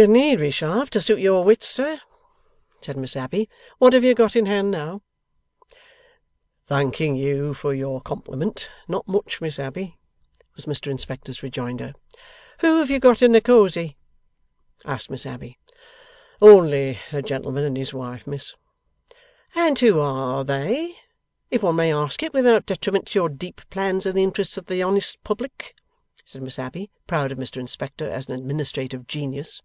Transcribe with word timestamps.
'It 0.00 0.06
need 0.08 0.38
be 0.38 0.48
sharp 0.48 0.90
to 0.90 1.00
suit 1.00 1.18
your 1.18 1.42
wits, 1.42 1.66
sir,' 1.66 2.00
said 2.80 2.96
Miss 2.96 3.16
Abbey. 3.16 3.48
'What 3.78 3.92
have 3.94 4.04
you 4.04 4.14
got 4.14 4.36
in 4.36 4.46
hand 4.46 4.70
now?' 4.70 5.02
'Thanking 6.68 7.16
you 7.16 7.52
for 7.52 7.74
your 7.74 8.00
compliment: 8.00 8.70
not 8.86 9.08
much, 9.08 9.40
Miss 9.40 9.58
Abbey,' 9.58 9.98
was 10.54 10.66
Mr 10.66 10.86
Inspector's 10.88 11.42
rejoinder. 11.42 11.94
'Who 12.60 12.78
have 12.78 12.90
you 12.90 13.00
got 13.00 13.22
in 13.22 13.40
Cosy?' 13.40 13.96
asked 14.84 15.10
Miss 15.10 15.26
Abbey. 15.26 15.58
'Only 16.40 17.00
a 17.10 17.20
gentleman 17.20 17.64
and 17.64 17.76
his 17.76 17.92
wife, 17.92 18.24
Miss.' 18.24 18.54
'And 19.56 19.76
who 19.80 19.98
are 19.98 20.44
they? 20.44 20.94
If 21.50 21.64
one 21.64 21.74
may 21.74 21.92
ask 21.92 22.22
it 22.22 22.32
without 22.32 22.66
detriment 22.66 23.08
to 23.08 23.18
your 23.18 23.28
deep 23.28 23.62
plans 23.68 24.06
in 24.06 24.14
the 24.14 24.22
interests 24.22 24.56
of 24.56 24.66
the 24.66 24.80
honest 24.80 25.20
public?' 25.24 25.74
said 26.24 26.40
Miss 26.40 26.56
Abbey, 26.60 26.88
proud 27.08 27.32
of 27.32 27.38
Mr 27.38 27.56
Inspector 27.56 28.08
as 28.08 28.28
an 28.28 28.34
administrative 28.36 29.08
genius. 29.08 29.60